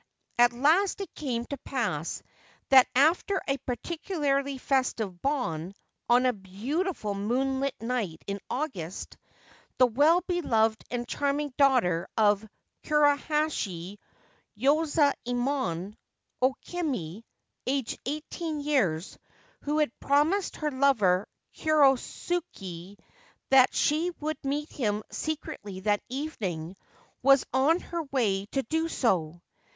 At 0.39 0.51
last 0.51 0.99
it 0.99 1.13
came 1.13 1.45
to 1.45 1.59
pass 1.59 2.23
that 2.69 2.87
after 2.95 3.39
a 3.47 3.59
particularly 3.59 4.57
festive' 4.57 5.21
Bon,' 5.21 5.75
on 6.09 6.25
a 6.25 6.33
beautiful 6.33 7.13
moonlight 7.13 7.75
night 7.79 8.23
in 8.25 8.39
August, 8.49 9.15
the 9.77 9.85
well 9.85 10.21
beloved 10.27 10.83
and 10.89 11.07
charming 11.07 11.53
daughter 11.55 12.07
of 12.17 12.43
Kurahashi 12.83 13.99
Yozaemon, 14.57 15.95
O 16.41 16.55
Kimi, 16.61 17.23
aged 17.67 17.99
eighteen 18.07 18.59
years, 18.59 19.19
who 19.65 19.77
had 19.77 19.91
promised 19.99 20.55
her 20.55 20.71
lover 20.71 21.27
Kurosuke 21.55 22.97
that 23.51 23.71
she 23.75 24.11
would 24.19 24.43
meet 24.43 24.71
him 24.71 25.03
secretly 25.11 25.81
that 25.81 26.01
evening, 26.09 26.75
was 27.21 27.45
on 27.53 27.81
her 27.81 28.01
way 28.11 28.47
to 28.47 28.63
do 28.63 28.87
so. 28.89 29.39